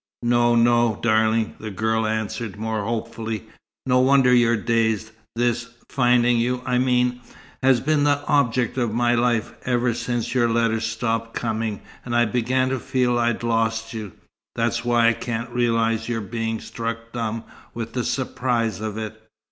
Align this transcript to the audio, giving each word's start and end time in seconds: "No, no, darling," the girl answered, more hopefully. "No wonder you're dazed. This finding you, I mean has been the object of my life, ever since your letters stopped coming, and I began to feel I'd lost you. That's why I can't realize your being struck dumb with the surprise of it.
"No, 0.23 0.55
no, 0.55 0.97
darling," 1.03 1.53
the 1.59 1.69
girl 1.69 2.07
answered, 2.07 2.57
more 2.57 2.83
hopefully. 2.83 3.43
"No 3.85 3.99
wonder 3.99 4.33
you're 4.33 4.57
dazed. 4.57 5.11
This 5.35 5.69
finding 5.91 6.39
you, 6.39 6.63
I 6.65 6.79
mean 6.79 7.21
has 7.61 7.81
been 7.81 8.03
the 8.03 8.25
object 8.27 8.79
of 8.79 8.91
my 8.91 9.13
life, 9.13 9.53
ever 9.63 9.93
since 9.93 10.33
your 10.33 10.49
letters 10.49 10.87
stopped 10.87 11.35
coming, 11.35 11.81
and 12.03 12.15
I 12.15 12.25
began 12.25 12.69
to 12.69 12.79
feel 12.79 13.19
I'd 13.19 13.43
lost 13.43 13.93
you. 13.93 14.13
That's 14.55 14.83
why 14.83 15.07
I 15.07 15.13
can't 15.13 15.51
realize 15.51 16.09
your 16.09 16.19
being 16.21 16.59
struck 16.61 17.11
dumb 17.11 17.43
with 17.75 17.93
the 17.93 18.03
surprise 18.03 18.81
of 18.81 18.97
it. 18.97 19.21